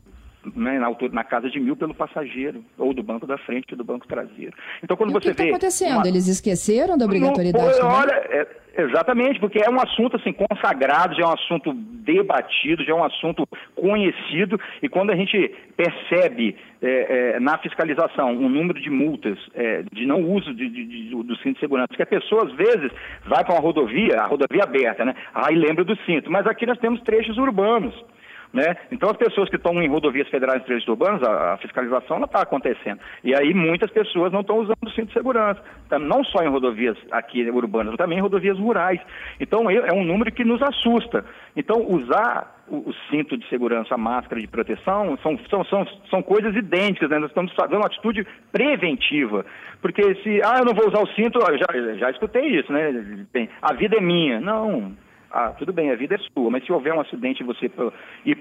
né, 0.55 0.79
na, 0.79 0.87
altura, 0.87 1.13
na, 1.13 1.23
casa 1.23 1.49
de 1.49 1.59
mil 1.59 1.75
pelo 1.75 1.93
passageiro, 1.93 2.63
ou 2.77 2.93
do 2.93 3.03
banco 3.03 3.25
da 3.25 3.37
frente 3.37 3.67
ou 3.71 3.77
do 3.77 3.83
banco 3.83 4.07
traseiro. 4.07 4.53
Então, 4.83 4.97
quando 4.97 5.11
e 5.11 5.13
você 5.13 5.17
o 5.17 5.21
que 5.21 5.29
está 5.29 5.43
acontecendo? 5.45 5.97
Uma... 5.97 6.07
Eles 6.07 6.27
esqueceram 6.27 6.97
da 6.97 7.05
obrigatoriedade? 7.05 7.79
Não, 7.79 7.87
olha, 7.87 8.13
é, 8.13 8.47
exatamente, 8.77 9.39
porque 9.39 9.59
é 9.59 9.69
um 9.69 9.79
assunto 9.79 10.17
assim, 10.17 10.33
consagrado, 10.33 11.15
já 11.15 11.23
é 11.23 11.27
um 11.27 11.33
assunto 11.33 11.73
debatido, 11.73 12.83
já 12.83 12.91
é 12.91 12.95
um 12.95 13.03
assunto 13.03 13.47
conhecido, 13.75 14.59
e 14.81 14.89
quando 14.89 15.11
a 15.11 15.15
gente 15.15 15.53
percebe 15.77 16.55
é, 16.81 17.35
é, 17.35 17.39
na 17.39 17.57
fiscalização 17.57 18.31
um 18.31 18.49
número 18.49 18.79
de 18.79 18.89
multas 18.89 19.37
é, 19.53 19.83
de 19.91 20.05
não 20.05 20.21
uso 20.21 20.53
de, 20.53 20.69
de, 20.69 20.85
de, 20.85 21.09
do 21.09 21.35
cinto 21.37 21.53
de 21.53 21.59
segurança, 21.59 21.93
que 21.95 22.03
a 22.03 22.07
pessoa, 22.07 22.45
às 22.45 22.51
vezes, 22.53 22.91
vai 23.25 23.43
para 23.43 23.53
uma 23.53 23.61
rodovia, 23.61 24.19
a 24.19 24.27
rodovia 24.27 24.63
aberta, 24.63 25.05
né? 25.05 25.15
Aí 25.33 25.55
lembra 25.55 25.83
do 25.83 25.95
cinto. 26.05 26.29
Mas 26.29 26.45
aqui 26.45 26.65
nós 26.65 26.77
temos 26.79 27.01
trechos 27.01 27.37
urbanos. 27.37 27.93
Né? 28.53 28.77
Então, 28.91 29.09
as 29.09 29.17
pessoas 29.17 29.49
que 29.49 29.55
estão 29.55 29.81
em 29.81 29.89
rodovias 29.89 30.27
federais 30.27 30.61
e 30.61 30.65
trechos 30.65 30.87
urbanos, 30.87 31.23
a, 31.23 31.53
a 31.53 31.57
fiscalização 31.57 32.19
não 32.19 32.25
está 32.25 32.43
acontecendo. 32.43 32.99
E 33.23 33.33
aí, 33.33 33.51
muitas 33.51 33.89
pessoas 33.89 34.31
não 34.31 34.41
estão 34.41 34.59
usando 34.59 34.77
o 34.85 34.91
cinto 34.91 35.07
de 35.07 35.13
segurança. 35.13 35.59
Então, 35.87 35.97
não 35.97 36.23
só 36.23 36.43
em 36.43 36.49
rodovias 36.49 36.95
aqui 37.11 37.49
urbanas, 37.49 37.87
mas 37.87 37.97
também 37.97 38.19
em 38.19 38.21
rodovias 38.21 38.59
rurais. 38.59 39.01
Então, 39.39 39.67
é, 39.71 39.75
é 39.75 39.93
um 39.93 40.03
número 40.03 40.31
que 40.31 40.43
nos 40.43 40.61
assusta. 40.61 41.25
Então, 41.55 41.83
usar 41.89 42.63
o, 42.67 42.89
o, 42.89 42.93
cinto 43.09 43.35
de 43.35 43.49
segurança, 43.49 43.95
a 43.95 43.97
máscara 43.97 44.39
de 44.39 44.47
proteção, 44.47 45.17
são, 45.23 45.35
são, 45.49 45.65
são, 45.65 45.87
são 46.11 46.21
coisas 46.21 46.55
idênticas, 46.55 47.09
né? 47.09 47.17
Nós 47.17 47.31
estamos 47.31 47.51
fazendo 47.53 47.77
uma 47.77 47.87
atitude 47.87 48.23
preventiva. 48.51 49.43
Porque 49.81 50.13
se, 50.21 50.41
ah, 50.43 50.59
eu 50.59 50.65
não 50.65 50.75
vou 50.75 50.89
usar 50.89 51.01
o 51.01 51.09
cinto, 51.15 51.39
já, 51.39 51.95
já 51.95 52.11
escutei 52.11 52.45
isso, 52.59 52.71
né? 52.71 53.25
Bem, 53.33 53.49
a 53.63 53.73
vida 53.73 53.97
é 53.97 54.01
minha. 54.01 54.39
Não, 54.39 54.93
ah, 55.33 55.49
tudo 55.57 55.73
bem, 55.73 55.89
a 55.89 55.95
vida 55.95 56.13
é 56.13 56.17
sua, 56.19 56.51
mas 56.51 56.63
se 56.63 56.71
houver 56.71 56.93
um 56.93 57.01
acidente 57.01 57.41
e 57.41 57.45
você 57.45 57.65
ir 58.23 58.35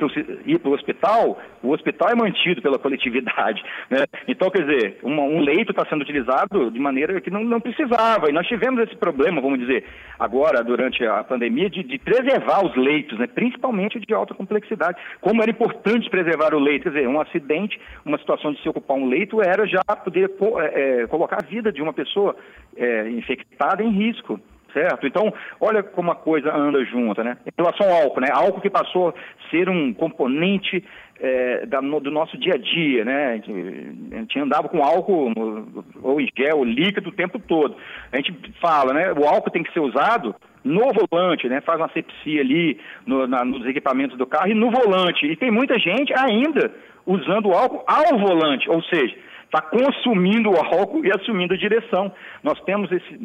para 0.59 0.69
o 0.69 0.75
hospital, 0.75 1.41
o 1.63 1.71
hospital 1.71 2.11
é 2.11 2.15
mantido 2.15 2.61
pela 2.61 2.79
coletividade. 2.79 3.63
Né? 3.91 4.05
Então, 4.27 4.51
quer 4.51 4.65
dizer, 4.65 4.99
um 5.03 5.41
leito 5.41 5.71
está 5.71 5.85
sendo 5.87 6.01
utilizado 6.03 6.71
de 6.71 6.79
maneira 6.79 7.21
que 7.21 7.31
não, 7.31 7.45
não, 7.45 7.61
precisava. 7.61 8.31
E 8.31 8.33
nós 8.33 8.47
tivemos 8.47 8.81
esse 8.81 8.97
problema, 8.97 9.41
vamos 9.41 9.59
dizer, 9.59 9.85
agora, 10.19 10.65
durante 10.65 11.05
a 11.05 11.23
pandemia, 11.23 11.69
de, 11.69 11.83
de 11.83 11.99
preservar 11.99 12.65
os 12.65 12.75
leitos, 12.75 13.19
né? 13.19 13.27
principalmente 13.27 14.01
de 14.01 14.15
alta 14.15 14.35
complexidade. 14.35 14.99
Como 15.21 15.43
era 15.43 15.51
importante 15.51 16.09
preservar 16.09 16.55
o 16.55 16.59
leito. 16.59 16.85
Quer 16.85 16.91
dizer, 16.91 17.09
um 17.09 17.21
acidente, 17.21 17.79
uma 18.05 18.19
situação 18.19 18.53
de 18.53 18.63
se 18.63 18.69
ocupar 18.69 18.97
um 18.97 19.09
leito, 19.09 19.43
era 19.43 19.67
já 19.67 19.83
poder 19.85 20.31
é, 20.31 21.03
é, 21.03 21.07
colocar 21.07 21.39
a 21.43 21.47
vida 21.47 21.71
de 21.71 21.83
uma 21.83 21.93
pessoa 21.93 22.35
é, 22.77 23.11
infectada 23.11 23.83
em 23.83 23.91
risco 23.91 24.41
certo? 24.73 25.07
Então, 25.07 25.33
olha 25.61 25.83
como 25.83 26.11
a 26.11 26.17
coisa 26.17 26.55
anda 26.55 26.85
junta, 26.85 27.23
né? 27.23 27.37
Em 27.47 27.51
relação 27.57 27.89
ao 27.89 28.05
álcool, 28.05 28.21
né? 28.21 28.29
Álcool 28.33 28.61
que 28.61 28.71
passou 28.71 29.09
a 29.09 29.51
ser 29.51 29.69
um 29.69 29.93
componente 29.93 30.85
é, 31.21 31.67
da, 31.67 31.81
no, 31.81 32.01
do 32.01 32.11
nosso 32.11 32.37
dia 32.37 32.55
a 32.55 32.59
dia, 32.59 33.05
né? 33.05 33.27
A 33.27 33.35
gente, 33.35 33.53
a 34.13 34.17
gente 34.17 34.39
andava 34.39 34.69
com 34.69 34.83
álcool 34.83 35.33
ou 36.03 36.21
em 36.21 36.29
gel, 36.37 36.65
líquido 36.65 37.11
o 37.11 37.15
tempo 37.15 37.39
todo. 37.39 37.77
A 38.11 38.17
gente 38.17 38.35
fala, 38.61 38.93
né? 38.93 39.13
O 39.13 39.25
álcool 39.25 39.51
tem 39.51 39.63
que 39.63 39.73
ser 39.73 39.81
usado 39.81 40.35
no 40.65 40.91
volante, 40.93 41.49
né? 41.49 41.61
Faz 41.61 41.79
uma 41.79 41.91
sepsia 41.91 42.41
ali 42.41 42.79
no, 43.07 43.27
na, 43.27 43.45
nos 43.45 43.65
equipamentos 43.67 44.17
do 44.17 44.27
carro 44.27 44.49
e 44.49 44.55
no 44.55 44.71
volante. 44.71 45.27
E 45.27 45.37
tem 45.37 45.51
muita 45.51 45.79
gente 45.79 46.13
ainda 46.17 46.73
usando 47.07 47.53
álcool 47.53 47.85
ao 47.87 48.19
volante, 48.19 48.71
ou 48.71 48.83
seja, 48.83 49.15
está 49.53 49.61
consumindo 49.61 50.51
o 50.51 50.57
álcool 50.57 51.05
e 51.05 51.11
assumindo 51.13 51.53
a 51.53 51.59
direção. 51.59 52.11
Nós 52.43 52.59
temos 52.63 52.91
esse, 52.91 53.19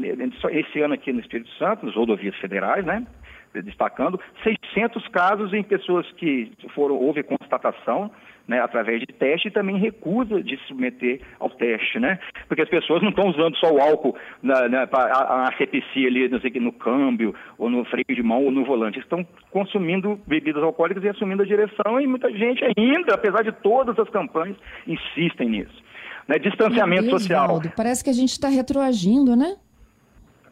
esse 0.51 0.81
ano 0.81 0.93
aqui 0.93 1.13
no 1.13 1.21
Espírito 1.21 1.49
Santo, 1.51 1.85
nas 1.85 1.95
rodovias 1.95 2.35
federais, 2.35 2.85
né? 2.85 3.07
destacando, 3.53 4.19
600 4.43 5.07
casos 5.07 5.51
em 5.51 5.63
pessoas 5.63 6.05
que 6.11 6.51
foram, 6.75 6.95
houve 6.95 7.23
constatação, 7.23 8.11
né, 8.47 8.61
através 8.61 8.99
de 9.01 9.07
teste 9.07 9.47
e 9.47 9.51
também 9.51 9.77
recusa 9.77 10.43
de 10.43 10.57
se 10.57 10.67
submeter 10.67 11.21
ao 11.39 11.49
teste, 11.49 11.99
né? 11.99 12.17
Porque 12.47 12.61
as 12.61 12.69
pessoas 12.69 13.01
não 13.01 13.09
estão 13.09 13.27
usando 13.27 13.57
só 13.57 13.73
o 13.73 13.81
álcool 13.81 14.15
na, 14.41 14.69
na 14.69 14.83
a, 14.83 15.47
a 15.47 15.49
ali, 15.49 16.29
não 16.29 16.39
sei 16.39 16.51
que, 16.51 16.59
no 16.59 16.71
câmbio, 16.71 17.35
ou 17.57 17.69
no 17.69 17.83
freio 17.85 18.05
de 18.07 18.23
mão, 18.23 18.45
ou 18.45 18.51
no 18.51 18.63
volante. 18.63 18.99
Estão 18.99 19.25
consumindo 19.51 20.17
bebidas 20.27 20.63
alcoólicas 20.63 21.03
e 21.03 21.09
assumindo 21.09 21.43
a 21.43 21.45
direção 21.45 21.99
e 21.99 22.07
muita 22.07 22.31
gente 22.31 22.63
ainda, 22.63 23.15
apesar 23.15 23.43
de 23.43 23.51
todas 23.51 23.97
as 23.99 24.09
campanhas, 24.09 24.55
insistem 24.85 25.49
nisso. 25.49 25.87
Né? 26.27 26.39
Distanciamento 26.39 27.03
Deus, 27.03 27.21
social. 27.21 27.47
Valdo, 27.47 27.71
parece 27.75 28.03
que 28.03 28.09
a 28.09 28.13
gente 28.13 28.31
está 28.31 28.49
retroagindo, 28.49 29.35
né? 29.35 29.55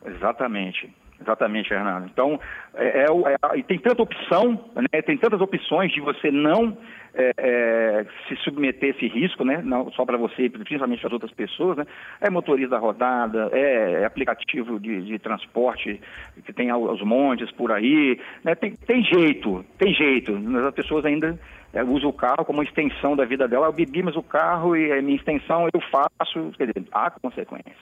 Exatamente. 0.05 0.93
Exatamente, 1.19 1.69
Fernando. 1.69 2.09
Então, 2.11 2.39
é, 2.73 3.05
é, 3.05 3.05
é, 3.05 3.63
tem 3.63 3.79
tanta 3.79 4.01
opção, 4.01 4.65
né, 4.75 5.01
tem 5.01 5.17
tantas 5.17 5.39
opções 5.39 5.91
de 5.93 6.01
você 6.01 6.29
não 6.29 6.77
é, 7.13 7.31
é 7.37 8.05
se 8.27 8.35
submeter 8.43 8.93
a 8.93 8.97
esse 8.97 9.07
risco, 9.07 9.45
né, 9.45 9.61
não 9.63 9.89
só 9.93 10.05
para 10.05 10.17
você, 10.17 10.49
principalmente 10.49 10.99
para 10.99 11.07
as 11.07 11.13
outras 11.13 11.31
pessoas, 11.31 11.77
né, 11.77 11.85
é 12.19 12.29
motorista 12.29 12.71
da 12.71 12.79
rodada, 12.79 13.49
é, 13.53 14.01
é 14.01 14.05
aplicativo 14.05 14.77
de, 14.77 15.03
de, 15.03 15.17
transporte 15.17 16.01
que 16.45 16.51
tem 16.51 16.69
aos 16.69 17.01
montes 17.01 17.49
por 17.51 17.71
aí, 17.71 18.19
né, 18.43 18.53
tem, 18.53 18.75
tem 18.75 19.01
jeito, 19.01 19.65
tem 19.77 19.93
jeito, 19.93 20.37
as 20.67 20.73
pessoas 20.73 21.05
ainda 21.05 21.39
é, 21.75 21.83
usam 21.83 22.09
o 22.09 22.13
carro 22.13 22.45
como 22.45 22.63
extensão 22.63 23.15
da 23.15 23.25
vida 23.25 23.47
dela, 23.47 23.67
eu 23.67 23.73
bebi, 23.73 24.01
mas 24.01 24.15
o 24.15 24.23
carro 24.23 24.75
e 24.75 24.91
a 24.91 25.01
minha 25.01 25.17
extensão 25.17 25.67
eu 25.73 25.81
faço, 25.91 26.51
quer 26.57 26.67
dizer, 26.67 26.87
há 26.91 27.11
consequências. 27.11 27.75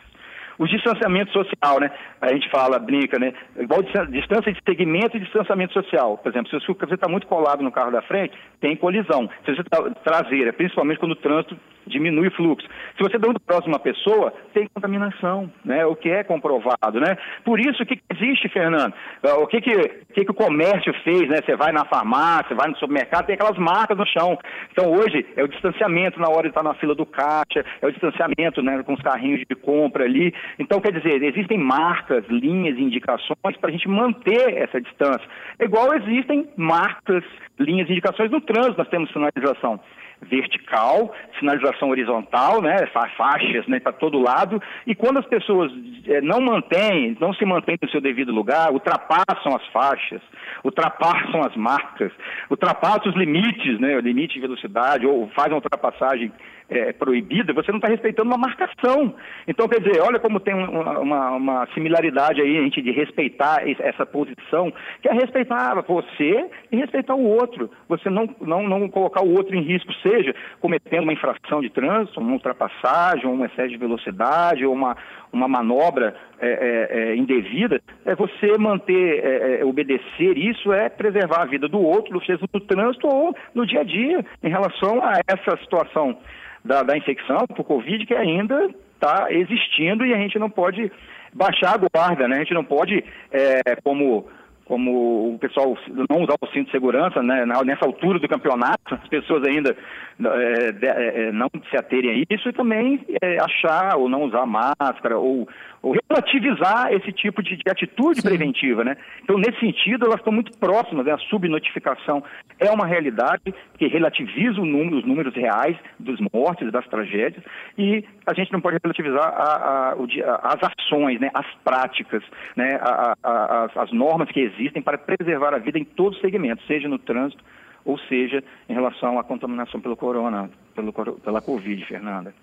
O 0.58 0.68
distanciamento 0.68 1.32
social, 1.32 1.80
né? 1.80 1.90
A 2.22 2.32
gente 2.32 2.50
fala, 2.50 2.78
brinca, 2.78 3.18
né? 3.18 3.34
Igual 3.58 3.82
distância 3.82 4.54
de 4.54 4.60
segmento 4.64 5.18
e 5.18 5.20
distanciamento 5.20 5.74
social. 5.74 6.18
Por 6.18 6.32
exemplo, 6.32 6.50
se 6.50 6.68
você 6.68 6.94
está 6.94 7.10
muito 7.10 7.26
colado 7.26 7.64
no 7.64 7.72
carro 7.72 7.92
da 7.92 8.04
frente, 8.04 8.38
tem 8.60 8.76
colisão. 8.76 9.30
Se 9.46 9.56
você 9.56 9.62
está 9.62 9.82
traseira, 10.04 10.54
principalmente 10.54 11.00
quando 11.00 11.14
o 11.14 11.16
trânsito 11.16 11.58
diminui 11.88 12.28
o 12.28 12.32
fluxo. 12.32 12.68
Se 12.98 13.04
você 13.04 13.16
está 13.16 13.28
muito 13.28 13.42
próximo 13.42 13.76
a 13.76 13.80
pessoa, 13.80 14.34
tem 14.54 14.68
contaminação, 14.74 15.52
né? 15.64 15.86
O 15.86 15.96
que 15.96 16.10
é 16.10 16.24
comprovado, 16.24 17.00
né? 17.00 17.18
Por 17.44 17.60
isso, 17.60 17.84
o 17.84 17.86
que 17.86 18.00
existe, 18.14 18.50
Fernando? 18.50 18.94
Ah, 19.24 19.36
o 19.38 19.48
que 19.48 19.62
que, 19.62 19.74
que, 20.14 20.26
que 20.26 20.32
o 20.32 20.34
comércio 20.34 20.94
fez, 21.04 21.28
né? 21.30 21.38
Você 21.44 21.56
vai 21.56 21.72
na 21.72 21.86
farmácia, 21.86 22.56
vai 22.56 22.70
no 22.70 22.78
supermercado, 22.78 23.26
tem 23.26 23.36
aquelas 23.36 23.58
marcas 23.58 23.98
no 23.98 24.06
chão. 24.06 24.38
Então, 24.72 24.92
hoje, 24.92 25.26
é 25.36 25.44
o 25.44 25.48
distanciamento 25.48 26.20
na 26.20 26.30
hora 26.30 26.44
de 26.44 26.50
estar 26.50 26.64
na 26.64 26.74
fila 26.76 26.96
do 26.96 27.06
caixa, 27.06 27.66
é 27.82 27.88
o 27.88 27.92
distanciamento, 27.92 28.62
né? 28.62 28.82
Com 28.84 28.94
os 28.94 29.02
carrinhos 29.02 29.42
de 29.50 29.56
compra 29.56 30.06
ali. 30.06 30.34
Então, 30.60 30.80
quer 30.80 30.94
dizer, 30.94 31.22
existem 31.24 31.58
marcas, 31.58 32.26
linhas, 32.28 32.78
indicações 32.78 33.58
para 33.60 33.70
a 33.70 33.72
gente 33.72 33.88
manter 33.88 34.58
essa 34.58 34.80
distância. 34.80 35.28
Igual 35.60 35.94
existem 35.96 36.48
marcas, 36.56 37.24
linhas, 37.60 37.90
indicações 37.90 38.32
no 38.32 38.42
trânsito, 38.42 38.78
nós 38.78 38.90
temos 38.90 39.12
sinalização 39.12 39.80
vertical, 40.24 41.14
sinalização 41.40 41.90
horizontal, 41.90 42.62
né, 42.62 42.78
faixas 43.18 43.68
né, 43.68 43.80
para 43.80 43.92
todo 43.92 44.20
lado, 44.20 44.62
e 44.88 44.96
quando 44.96 45.20
as 45.20 45.26
pessoas 45.26 45.72
é, 46.08 46.22
não 46.22 46.40
mantêm, 46.40 47.18
não 47.20 47.34
se 47.34 47.46
mantêm 47.46 47.78
no 47.82 47.90
seu 47.90 48.02
devido 48.02 48.32
lugar, 48.32 48.72
ultrapassam 48.72 49.56
as 49.56 49.66
faixas, 49.68 50.22
ultrapassam 50.64 51.42
as 51.42 51.56
marcas, 51.56 52.12
ultrapassam 52.50 53.12
os 53.12 53.16
limites, 53.16 53.80
né, 53.80 53.96
o 53.96 54.00
limite 54.00 54.36
de 54.36 54.42
velocidade, 54.42 55.06
ou 55.06 55.30
fazem 55.30 55.54
uma 55.54 55.58
ultrapassagem 55.58 56.32
é, 56.70 56.94
proibida, 56.94 57.54
você 57.54 57.72
não 57.72 57.78
está 57.78 57.88
respeitando 57.88 58.30
uma 58.30 58.38
marcação. 58.38 59.14
Então, 59.48 59.68
quer 59.68 59.80
dizer, 59.82 60.02
olha 60.02 60.20
como 60.20 60.40
tem 60.40 60.54
uma, 60.54 61.00
uma, 61.00 61.32
uma, 61.32 61.68
similaridade 61.74 62.42
aí, 62.42 62.58
a 62.58 62.62
gente 62.62 62.82
de 62.82 62.92
respeitar 62.92 63.62
essa 63.80 64.06
posição, 64.06 64.74
que 65.02 65.10
é 65.10 65.14
respeitar 65.14 65.82
você 65.82 66.50
e 66.72 66.78
respeitar 66.78 67.16
o 67.16 67.26
outro. 67.26 67.70
Você 67.88 68.10
não, 68.10 68.28
não, 68.42 68.68
não 68.68 68.90
colocar 68.90 69.24
o 69.24 69.34
outro 69.34 69.56
em 69.56 69.62
risco, 69.62 69.94
seja 70.02 70.34
cometendo 70.60 71.04
uma 71.04 71.14
infração 71.14 71.62
de 71.62 71.70
trânsito, 71.70 72.20
uma 72.20 72.34
ultrapassagem, 72.34 73.28
um 73.28 73.46
excesso 73.46 73.70
de 73.70 73.78
velocidade, 73.78 74.66
ou 74.66 74.74
uma, 74.74 74.96
uma 75.32 75.48
manobra 75.48 76.16
é, 76.44 76.90
é, 76.92 77.12
é 77.12 77.16
indevida, 77.16 77.82
é 78.06 78.16
você 78.16 78.58
manter, 78.58 79.24
é, 79.24 79.62
é, 79.62 79.66
obedecer 79.66 80.38
isso 80.38 80.72
é 80.74 80.90
preservar 80.90 81.42
a 81.42 81.46
vida 81.46 81.68
do 81.68 81.82
outro, 81.82 82.24
seja 82.26 82.46
no 82.54 82.60
trânsito 82.60 83.08
ou 83.08 83.36
no 83.54 83.66
dia 83.66 83.82
a 83.82 83.84
dia, 83.84 84.26
em 84.44 84.50
relação 84.50 85.04
a 85.04 85.20
essa 85.28 85.58
situação 85.58 86.18
da, 86.64 86.84
da 86.84 86.98
infecção 86.98 87.46
por 87.48 87.64
Covid 87.64 88.06
que 88.06 88.14
ainda 88.14 88.70
está 88.94 89.32
existindo 89.32 90.06
e 90.06 90.14
a 90.14 90.18
gente 90.18 90.40
não 90.40 90.50
pode 90.50 90.92
baixar 91.34 91.76
a 91.76 91.78
guarda, 91.78 92.28
né? 92.28 92.38
A 92.38 92.40
gente 92.40 92.54
não 92.54 92.64
pode, 92.64 93.04
é, 93.32 93.76
como 93.84 94.26
como 94.66 95.34
o 95.36 95.40
pessoal 95.40 95.78
não 96.10 96.24
usar 96.24 96.36
o 96.42 96.48
cinto 96.48 96.68
de 96.68 96.72
segurança, 96.72 97.22
né, 97.22 97.46
nessa 97.66 97.86
altura 97.86 98.18
do 98.18 98.30
campeonato, 98.30 98.96
as 98.96 99.08
pessoas 99.10 99.44
ainda 99.46 99.76
é, 100.22 101.28
é, 101.28 101.32
não 101.32 101.50
se 101.70 101.78
aterem 101.78 102.12
a 102.12 102.34
isso 102.34 102.48
e 102.48 102.54
também 102.54 103.06
é, 103.22 103.38
achar 103.42 103.98
ou 103.98 104.08
não 104.08 104.24
usar 104.24 104.46
máscara 104.46 105.18
ou 105.18 105.48
relativizar 105.92 106.94
esse 106.94 107.12
tipo 107.12 107.44
de, 107.44 107.58
de 107.58 107.70
atitude 107.70 108.22
Sim. 108.22 108.28
preventiva, 108.28 108.84
né? 108.84 108.96
Então, 109.22 109.38
nesse 109.38 109.60
sentido, 109.60 110.06
elas 110.06 110.20
estão 110.20 110.32
muito 110.32 110.58
próximas, 110.58 111.06
né? 111.06 111.12
a 111.12 111.18
subnotificação 111.18 112.24
é 112.60 112.72
uma 112.72 112.86
realidade 112.86 113.54
que 113.78 113.88
relativiza 113.88 114.62
número, 114.62 114.98
os 114.98 115.06
números 115.06 115.36
reais 115.36 115.76
dos 116.00 116.20
mortes, 116.32 116.72
das 116.72 116.88
tragédias, 116.88 117.44
e 117.78 118.06
a 118.26 118.34
gente 118.34 118.52
não 118.54 118.62
pode 118.62 118.78
relativizar 118.82 119.28
a, 119.28 119.92
a, 119.92 119.96
o, 119.96 120.08
as 120.44 120.60
ações, 120.64 121.20
né? 121.20 121.30
as 121.34 121.48
práticas, 121.64 122.24
né? 122.56 122.80
A, 122.82 123.18
as, 123.24 123.78
as 123.78 123.92
normas 123.92 124.30
que 124.30 124.40
existem 124.40 124.82
para 124.82 124.98
preservar 124.98 125.54
a 125.54 125.58
vida 125.58 125.78
em 125.78 125.84
todos 125.84 126.16
os 126.16 126.22
segmentos, 126.22 126.66
seja 126.66 126.88
no 126.88 126.98
trânsito, 126.98 127.44
ou 127.84 127.98
seja, 127.98 128.42
em 128.70 128.74
relação 128.74 129.20
à 129.20 129.24
contaminação 129.24 129.82
pelo 129.82 129.98
corona, 129.98 130.50
pelo, 130.74 130.94
pela 130.94 131.42
Covid, 131.42 131.86
Fernanda. 131.86 132.34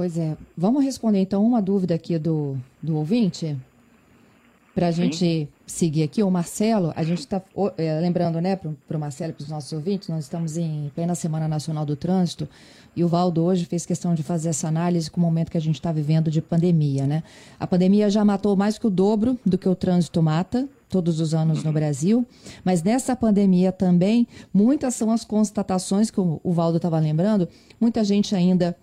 Pois 0.00 0.16
é. 0.16 0.34
Vamos 0.56 0.82
responder 0.82 1.20
então 1.20 1.44
uma 1.44 1.60
dúvida 1.60 1.94
aqui 1.94 2.18
do, 2.18 2.56
do 2.82 2.96
ouvinte? 2.96 3.54
Para 4.74 4.86
a 4.86 4.90
gente 4.90 5.46
seguir 5.66 6.04
aqui, 6.04 6.22
o 6.22 6.30
Marcelo, 6.30 6.90
a 6.96 7.04
gente 7.04 7.18
está 7.18 7.42
é, 7.76 8.00
lembrando, 8.00 8.40
né, 8.40 8.56
para 8.56 8.96
o 8.96 8.98
Marcelo 8.98 9.32
e 9.32 9.34
para 9.34 9.42
os 9.42 9.50
nossos 9.50 9.70
ouvintes, 9.74 10.08
nós 10.08 10.24
estamos 10.24 10.56
em 10.56 10.90
plena 10.94 11.14
Semana 11.14 11.46
Nacional 11.46 11.84
do 11.84 11.96
Trânsito 11.96 12.48
e 12.96 13.04
o 13.04 13.08
Valdo 13.08 13.42
hoje 13.42 13.66
fez 13.66 13.84
questão 13.84 14.14
de 14.14 14.22
fazer 14.22 14.48
essa 14.48 14.68
análise 14.68 15.10
com 15.10 15.20
o 15.20 15.22
momento 15.22 15.50
que 15.50 15.58
a 15.58 15.60
gente 15.60 15.74
está 15.74 15.92
vivendo 15.92 16.30
de 16.30 16.40
pandemia, 16.40 17.06
né? 17.06 17.22
A 17.58 17.66
pandemia 17.66 18.08
já 18.08 18.24
matou 18.24 18.56
mais 18.56 18.78
que 18.78 18.86
o 18.86 18.90
dobro 18.90 19.38
do 19.44 19.58
que 19.58 19.68
o 19.68 19.74
trânsito 19.74 20.22
mata, 20.22 20.66
todos 20.88 21.20
os 21.20 21.34
anos 21.34 21.62
no 21.62 21.72
Brasil, 21.74 22.26
mas 22.64 22.82
nessa 22.82 23.14
pandemia 23.14 23.70
também, 23.70 24.26
muitas 24.50 24.94
são 24.94 25.10
as 25.10 25.26
constatações 25.26 26.10
que 26.10 26.18
o 26.18 26.52
Valdo 26.54 26.78
estava 26.78 26.98
lembrando, 26.98 27.46
muita 27.78 28.02
gente 28.02 28.34
ainda 28.34 28.74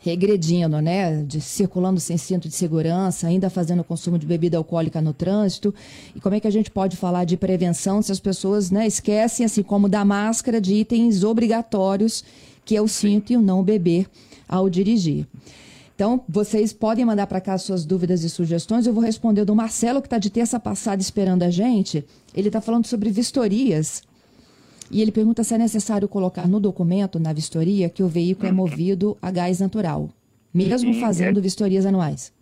regredindo, 0.00 0.80
né, 0.80 1.22
de 1.22 1.40
circulando 1.40 2.00
sem 2.00 2.16
cinto 2.16 2.48
de 2.48 2.54
segurança, 2.54 3.26
ainda 3.26 3.50
fazendo 3.50 3.84
consumo 3.84 4.18
de 4.18 4.26
bebida 4.26 4.56
alcoólica 4.56 5.00
no 5.00 5.12
trânsito. 5.12 5.74
E 6.14 6.20
como 6.20 6.34
é 6.34 6.40
que 6.40 6.48
a 6.48 6.50
gente 6.50 6.70
pode 6.70 6.96
falar 6.96 7.24
de 7.24 7.36
prevenção 7.36 8.00
se 8.00 8.10
as 8.10 8.18
pessoas, 8.18 8.70
né, 8.70 8.86
esquecem 8.86 9.44
assim 9.44 9.62
como 9.62 9.88
da 9.88 10.04
máscara 10.04 10.60
de 10.60 10.74
itens 10.74 11.22
obrigatórios, 11.22 12.24
que 12.64 12.76
é 12.76 12.80
o 12.80 12.88
cinto 12.88 13.32
e 13.32 13.36
o 13.36 13.42
não 13.42 13.62
beber 13.62 14.06
ao 14.48 14.70
dirigir. 14.70 15.26
Então, 15.94 16.22
vocês 16.26 16.72
podem 16.72 17.04
mandar 17.04 17.26
para 17.26 17.42
cá 17.42 17.58
suas 17.58 17.84
dúvidas 17.84 18.24
e 18.24 18.30
sugestões. 18.30 18.86
Eu 18.86 18.94
vou 18.94 19.02
responder 19.02 19.44
do 19.44 19.54
Marcelo, 19.54 20.00
que 20.00 20.06
está 20.06 20.16
de 20.16 20.30
terça 20.30 20.58
passada 20.58 21.02
esperando 21.02 21.42
a 21.42 21.50
gente. 21.50 22.02
Ele 22.34 22.48
está 22.48 22.58
falando 22.58 22.86
sobre 22.86 23.10
vistorias 23.10 24.02
e 24.90 25.00
ele 25.00 25.12
pergunta 25.12 25.44
se 25.44 25.54
é 25.54 25.58
necessário 25.58 26.08
colocar 26.08 26.48
no 26.48 26.58
documento, 26.58 27.20
na 27.20 27.32
vistoria, 27.32 27.88
que 27.88 28.02
o 28.02 28.08
veículo 28.08 28.48
é 28.48 28.52
movido 28.52 29.16
a 29.22 29.30
gás 29.30 29.60
natural, 29.60 30.08
mesmo 30.52 30.92
Sim, 30.94 31.00
fazendo 31.00 31.38
é... 31.38 31.42
vistorias 31.42 31.86
anuais. 31.86 32.34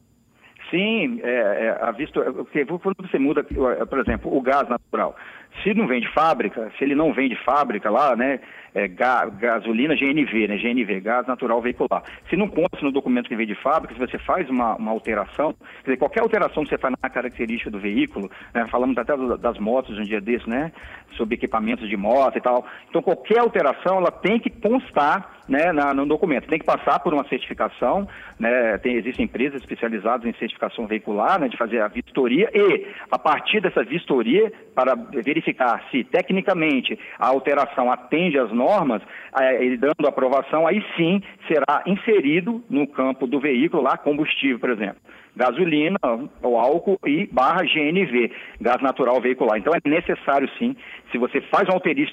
Sim, 0.70 1.20
é, 1.22 1.30
é, 1.30 1.78
a 1.80 1.90
vistoria, 1.92 2.30
quando 2.32 2.96
você 3.00 3.18
muda, 3.18 3.42
por 3.42 3.98
exemplo, 4.00 4.36
o 4.36 4.40
gás 4.40 4.68
natural, 4.68 5.16
se 5.62 5.72
não 5.74 5.86
vem 5.86 6.00
de 6.00 6.12
fábrica, 6.12 6.70
se 6.76 6.84
ele 6.84 6.94
não 6.94 7.12
vem 7.12 7.28
de 7.28 7.36
fábrica 7.44 7.90
lá, 7.90 8.14
né, 8.14 8.40
é, 8.75 8.88
ga, 8.88 9.26
gasolina 9.26 9.94
GNV, 9.94 10.48
né, 10.48 10.56
GNV, 10.56 11.00
gás 11.00 11.26
natural 11.26 11.60
veicular. 11.60 12.02
Se 12.28 12.37
não 12.37 12.48
consta 12.48 12.78
no 12.82 12.92
documento 12.92 13.28
que 13.28 13.37
vem 13.37 13.46
de 13.46 13.54
fábrica, 13.54 13.94
se 13.94 14.00
você 14.00 14.18
faz 14.18 14.48
uma, 14.48 14.76
uma 14.76 14.90
alteração, 14.90 15.54
dizer, 15.84 15.96
qualquer 15.96 16.20
alteração 16.20 16.62
que 16.62 16.70
você 16.70 16.78
faz 16.78 16.94
na 17.02 17.10
característica 17.10 17.70
do 17.70 17.78
veículo, 17.78 18.30
né, 18.54 18.66
falamos 18.70 18.96
até 18.98 19.16
das 19.16 19.58
motos 19.58 19.98
um 19.98 20.02
dia 20.02 20.20
desse, 20.20 20.48
né, 20.48 20.72
sobre 21.16 21.34
equipamentos 21.34 21.88
de 21.88 21.96
moto 21.96 22.37
e 22.37 22.40
tal. 22.40 22.66
Então, 22.88 23.02
qualquer 23.02 23.40
alteração, 23.40 23.98
ela 23.98 24.10
tem 24.10 24.38
que 24.38 24.50
constar 24.50 25.38
né, 25.48 25.72
na, 25.72 25.94
no 25.94 26.06
documento. 26.06 26.48
Tem 26.48 26.58
que 26.58 26.64
passar 26.64 27.00
por 27.00 27.14
uma 27.14 27.26
certificação, 27.28 28.06
né, 28.38 28.78
tem, 28.78 28.94
existem 28.96 29.24
empresas 29.24 29.60
especializadas 29.60 30.26
em 30.26 30.38
certificação 30.38 30.86
veicular, 30.86 31.40
né, 31.40 31.48
de 31.48 31.56
fazer 31.56 31.80
a 31.80 31.88
vistoria 31.88 32.50
e, 32.52 32.86
a 33.10 33.18
partir 33.18 33.60
dessa 33.60 33.82
vistoria, 33.82 34.52
para 34.74 34.94
verificar 34.94 35.84
se 35.90 36.04
tecnicamente 36.04 36.98
a 37.18 37.28
alteração 37.28 37.90
atende 37.90 38.38
às 38.38 38.52
normas, 38.52 39.02
é, 39.40 39.76
dando 39.76 40.06
aprovação, 40.06 40.66
aí 40.66 40.84
sim 40.96 41.22
será 41.46 41.82
inserido 41.86 42.62
no 42.68 42.86
campo 42.86 43.26
do 43.26 43.40
veículo 43.40 43.82
lá 43.82 43.96
combustível, 43.96 44.58
por 44.58 44.70
exemplo 44.70 45.00
gasolina, 45.38 45.99
ou 46.42 46.59
álcool 46.59 46.99
e 47.07 47.26
barra 47.33 47.62
GNV, 47.62 48.33
gás 48.61 48.83
natural 48.83 49.21
veicular. 49.21 49.57
Então 49.57 49.73
é 49.73 49.88
necessário 49.88 50.50
sim, 50.59 50.75
se 51.12 51.16
você 51.16 51.40
faz 51.42 51.68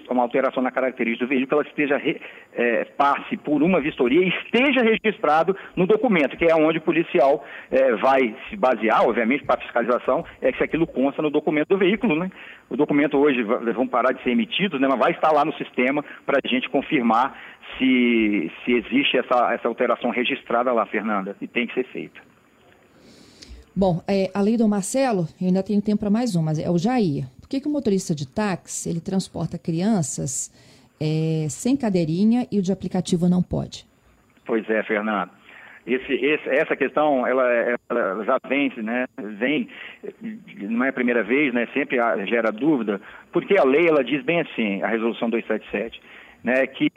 uma, 0.10 0.24
alteração 0.24 0.62
na 0.62 0.72
característica 0.72 1.26
do 1.26 1.30
veículo, 1.30 1.62
ela 1.62 1.70
esteja 1.70 2.02
é, 2.54 2.86
passe 2.98 3.36
por 3.38 3.64
uma 3.64 3.82
vistoria 3.82 4.22
e 4.22 4.30
esteja 4.30 4.82
registrado 4.84 5.58
no 5.76 5.88
documento, 5.88 6.38
que 6.38 6.46
é 6.46 6.56
onde 6.56 6.78
o 6.78 6.82
policial 6.82 7.44
é, 7.72 7.96
vai 7.96 8.36
se 8.50 8.56
basear, 8.56 9.04
obviamente, 9.04 9.44
para 9.44 9.56
a 9.56 9.62
fiscalização, 9.64 10.24
é 10.42 10.52
que 10.52 10.58
se 10.60 10.64
aquilo 10.64 10.86
consta 10.86 11.22
no 11.22 11.30
documento 11.30 11.70
do 11.70 11.78
veículo, 11.78 12.16
né? 12.16 12.30
O 12.70 12.78
documento 12.78 13.18
hoje 13.18 13.44
vão 13.44 13.88
parar 13.88 14.14
de 14.14 14.24
ser 14.24 14.32
emitidos, 14.32 14.80
né? 14.80 14.88
Mas 14.88 15.00
vai 15.00 15.12
estar 15.12 15.32
lá 15.32 15.44
no 15.44 15.54
sistema 15.54 16.04
para 16.26 16.40
a 16.44 16.48
gente 16.48 16.70
confirmar 16.70 17.38
se, 17.78 18.52
se 18.64 18.74
existe 18.74 19.18
essa, 19.18 19.54
essa 19.54 19.68
alteração 19.68 20.10
registrada 20.12 20.72
lá, 20.72 20.86
Fernanda, 20.86 21.36
e 21.42 21.48
tem 21.48 21.68
que 21.68 21.74
ser 21.74 21.86
feita. 21.86 22.35
Bom, 23.78 24.02
é, 24.08 24.32
além 24.34 24.56
do 24.56 24.70
Marcelo, 24.70 25.28
eu 25.42 25.48
ainda 25.48 25.62
tenho 25.62 25.82
tempo 25.82 26.00
para 26.00 26.10
mais 26.10 26.34
um, 26.34 26.42
mas 26.42 26.58
é 26.58 26.70
o 26.70 26.78
Jair. 26.78 27.26
Por 27.42 27.50
que, 27.50 27.60
que 27.60 27.68
o 27.68 27.72
motorista 27.72 28.16
de 28.16 28.26
táxi 28.26 28.90
ele 28.90 29.02
transporta 29.02 29.60
crianças 29.60 30.50
é, 31.00 31.50
sem 31.50 31.76
cadeirinha 31.76 32.48
e 32.50 32.58
o 32.58 32.62
de 32.62 32.72
aplicativo 32.72 33.28
não 33.28 33.44
pode? 33.44 33.86
Pois 34.46 34.64
é, 34.70 34.82
Fernando. 34.84 35.30
Esse, 35.86 36.14
esse, 36.14 36.50
essa 36.50 36.74
questão, 36.74 37.28
ela, 37.28 37.44
ela, 37.90 38.24
já 38.24 38.40
vem, 38.48 38.72
né, 38.78 39.06
vem, 39.38 39.70
não 40.62 40.86
é 40.86 40.90
a 40.90 40.94
primeira 40.94 41.22
vez, 41.22 41.54
né, 41.54 41.68
sempre 41.74 41.98
gera 42.28 42.52
dúvida, 42.52 43.00
porque 43.32 43.60
a 43.60 43.64
lei, 43.64 43.88
ela 43.88 44.04
diz 44.04 44.24
bem 44.24 44.40
assim, 44.40 44.82
a 44.82 44.88
resolução 44.88 45.30
277, 45.30 46.02
né, 46.44 46.66
que, 46.66 46.90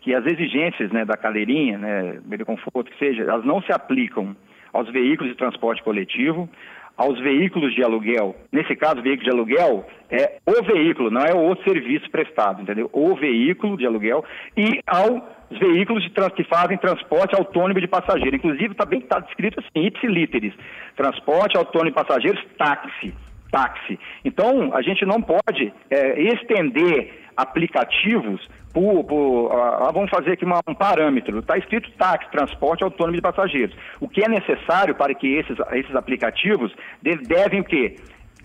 que 0.00 0.14
as 0.14 0.24
exigências, 0.26 0.92
né, 0.92 1.04
da 1.04 1.16
cadeirinha, 1.16 1.78
né, 1.78 2.20
do 2.24 2.46
conforto, 2.46 2.90
que 2.92 2.98
seja, 2.98 3.22
elas 3.22 3.44
não 3.44 3.60
se 3.62 3.72
aplicam 3.72 4.36
aos 4.72 4.90
veículos 4.90 5.32
de 5.32 5.38
transporte 5.38 5.82
coletivo, 5.82 6.48
aos 6.96 7.18
veículos 7.18 7.74
de 7.74 7.82
aluguel. 7.82 8.36
Nesse 8.52 8.76
caso, 8.76 9.00
veículo 9.00 9.24
de 9.24 9.30
aluguel 9.30 9.86
é 10.10 10.38
o 10.46 10.62
veículo, 10.62 11.10
não 11.10 11.22
é 11.22 11.34
o 11.34 11.56
serviço 11.62 12.10
prestado, 12.10 12.60
entendeu? 12.60 12.90
O 12.92 13.14
veículo 13.14 13.76
de 13.76 13.86
aluguel 13.86 14.22
e 14.56 14.80
aos 14.86 15.22
veículos 15.50 16.02
de 16.04 16.10
que 16.10 16.44
fazem 16.44 16.76
transporte 16.76 17.34
autônomo 17.34 17.80
de 17.80 17.88
passageiros. 17.88 18.34
Inclusive, 18.34 18.74
também 18.74 19.00
está 19.00 19.18
descrito 19.18 19.60
assim, 19.60 19.86
ipsilíteres, 19.86 20.52
transporte 20.94 21.56
autônomo 21.56 21.90
de 21.90 21.96
passageiros, 21.96 22.44
táxi 22.58 23.14
táxi. 23.50 23.98
Então, 24.24 24.72
a 24.74 24.80
gente 24.80 25.04
não 25.04 25.20
pode 25.20 25.72
é, 25.90 26.22
estender 26.22 27.29
aplicativos 27.40 28.40
por, 28.72 29.04
por 29.04 29.52
ah, 29.52 29.90
vamos 29.92 30.10
fazer 30.10 30.32
aqui 30.32 30.44
uma, 30.44 30.60
um 30.66 30.74
parâmetro. 30.74 31.40
Está 31.40 31.58
escrito 31.58 31.90
táxi, 31.92 32.30
transporte 32.30 32.84
autônomo 32.84 33.16
de 33.16 33.22
passageiros. 33.22 33.76
O 34.00 34.08
que 34.08 34.24
é 34.24 34.28
necessário 34.28 34.94
para 34.94 35.14
que 35.14 35.26
esses, 35.26 35.56
esses 35.72 35.94
aplicativos 35.94 36.72
devem 37.02 37.60
o 37.60 37.64
quê? 37.64 37.96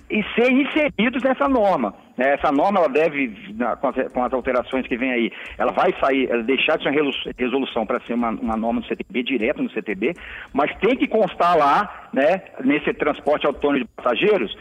e 0.09 0.23
ser 0.35 0.51
inseridos 0.51 1.23
nessa 1.23 1.47
norma. 1.49 1.93
Né? 2.17 2.33
Essa 2.33 2.51
norma 2.51 2.79
ela 2.79 2.89
deve, 2.89 3.35
com 3.81 3.87
as, 3.87 4.13
com 4.13 4.23
as, 4.23 4.33
alterações 4.33 4.87
que 4.87 4.97
vem 4.97 5.11
aí, 5.11 5.31
ela 5.57 5.71
vai 5.71 5.93
sair, 5.99 6.29
ela 6.29 6.43
deixar 6.43 6.77
de 6.77 6.83
ser 6.83 6.89
uma 6.89 7.11
resolução 7.37 7.85
para 7.85 7.99
ser 8.01 8.13
uma, 8.13 8.29
uma, 8.29 8.55
norma 8.55 8.81
do 8.81 8.87
CTB, 8.87 9.23
direto 9.23 9.63
no 9.63 9.71
CTB, 9.71 10.13
mas 10.53 10.75
tem 10.77 10.95
que 10.95 11.07
constar 11.07 11.57
lá, 11.57 12.09
né, 12.13 12.41
nesse 12.63 12.93
transporte 12.93 13.47
autônomo 13.47 13.83
de 13.83 13.89
passageiros, 13.95 14.55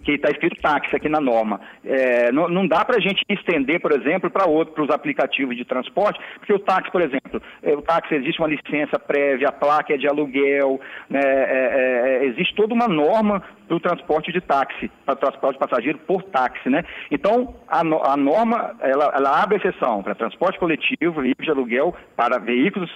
que 0.00 0.12
está 0.12 0.30
escrito 0.30 0.60
táxi 0.60 0.94
aqui 0.94 1.08
na 1.08 1.20
norma. 1.20 1.60
É, 1.84 2.32
não, 2.32 2.48
não, 2.48 2.66
dá 2.66 2.84
para 2.84 2.96
a 2.96 3.00
gente 3.00 3.22
estender, 3.28 3.80
por 3.80 3.92
exemplo, 3.92 4.30
para 4.30 4.46
outros, 4.46 4.90
aplicativos 4.90 5.56
de 5.56 5.64
transporte, 5.64 6.20
porque 6.38 6.52
o 6.52 6.58
táxi, 6.58 6.90
por 6.90 7.00
exemplo, 7.00 7.40
é, 7.62 7.74
o 7.74 7.82
táxi 7.82 8.14
existe 8.14 8.40
uma 8.40 8.48
licença 8.48 8.98
prévia, 8.98 9.48
a 9.48 9.52
placa 9.52 9.94
é 9.94 9.96
de 9.96 10.08
aluguel, 10.08 10.80
né, 11.08 11.20
é, 11.22 12.20
é, 12.22 12.24
existe 12.26 12.54
toda 12.54 12.74
uma 12.74 12.88
norma 12.88 13.42
para 13.66 13.76
o 13.76 13.80
transporte 13.80 14.32
de 14.32 14.40
táxi, 14.40 14.90
para 15.04 15.16
transporte 15.16 15.54
de 15.54 15.66
passageiro 15.66 15.98
por 16.00 16.22
táxi, 16.24 16.68
né? 16.68 16.84
Então, 17.10 17.54
a, 17.68 17.80
a 17.80 18.16
norma, 18.16 18.76
ela, 18.80 19.12
ela 19.16 19.42
abre 19.42 19.56
exceção 19.56 20.02
para 20.02 20.14
transporte 20.14 20.58
coletivo, 20.58 21.22
veículos 21.22 21.46
de 21.46 21.50
aluguel, 21.50 21.94
para 22.16 22.38
veículos 22.38 22.90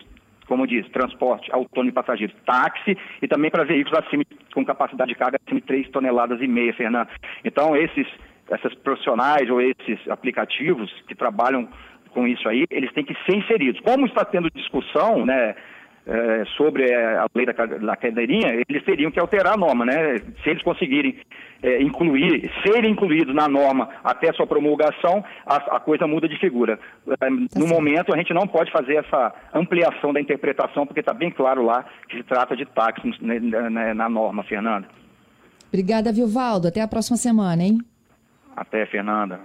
como 0.47 0.67
diz, 0.67 0.88
transporte 0.91 1.53
autônomo 1.53 1.91
de 1.91 1.95
passageiros, 1.95 2.37
táxi 2.44 2.97
e 3.20 3.29
também 3.29 3.51
para 3.51 3.64
veículos 3.64 3.99
acima, 3.99 4.25
com 4.55 4.64
capacidade 4.64 5.12
de 5.12 5.18
carga 5.18 5.38
acima 5.44 5.61
de 5.61 5.66
3 5.66 5.90
toneladas 5.90 6.40
e 6.40 6.47
meia, 6.47 6.73
Fernando. 6.75 7.09
Então, 7.44 7.77
esses, 7.77 8.07
esses 8.51 8.75
profissionais 8.79 9.51
ou 9.51 9.61
esses 9.61 10.09
aplicativos 10.09 10.92
que 11.09 11.14
trabalham 11.14 11.68
com 12.11 12.27
isso 12.27 12.49
aí, 12.49 12.64
eles 12.70 12.92
têm 12.92 13.05
que 13.05 13.14
ser 13.25 13.37
inseridos. 13.37 13.81
Como 13.83 14.07
está 14.07 14.25
tendo 14.25 14.51
discussão, 14.51 15.27
né, 15.27 15.55
é, 16.07 16.45
sobre 16.57 16.92
a 16.95 17.27
lei 17.35 17.45
da, 17.45 17.53
da 17.53 17.97
cadeirinha, 17.97 18.62
eles 18.69 18.85
teriam 18.85 19.11
que 19.11 19.19
alterar 19.19 19.55
a 19.55 19.57
norma, 19.57 19.85
né? 19.85 20.19
Se 20.42 20.51
eles 20.51 20.62
conseguirem 20.62 21.19
é, 21.62 21.83
incluir, 21.83 22.49
serem 22.64 22.92
incluídos 22.92 23.35
na 23.35 23.49
norma 23.49 23.88
até 24.05 24.33
sua 24.33 24.47
promulgação, 24.47 25.25
a, 25.45 25.57
a 25.77 25.81
coisa 25.81 26.07
muda 26.07 26.29
de 26.29 26.38
figura. 26.38 26.79
É, 27.21 27.31
no 27.59 27.66
momento, 27.66 28.14
a 28.14 28.16
gente 28.16 28.33
não 28.33 28.47
pode 28.47 28.71
fazer 28.71 28.97
essa 28.97 29.35
ampliação 29.53 30.12
da 30.12 30.21
interpretação, 30.21 30.87
porque 30.87 31.01
está 31.01 31.12
bem 31.12 31.31
claro 31.31 31.64
lá 31.64 31.85
que 32.09 32.19
se 32.19 32.23
trata 32.23 32.57
de 32.57 32.64
táxi 32.66 33.12
né, 33.21 33.40
né, 33.40 33.95
na 33.95 34.09
norma, 34.09 34.45
Fernanda. 34.45 34.87
Obrigada, 35.69 36.12
Vilvaldo. 36.12 36.69
Até 36.69 36.81
a 36.81 36.88
próxima 36.88 37.16
semana, 37.16 37.62
hein? 37.62 37.79
Até, 38.57 38.87
Fernanda. 38.87 39.40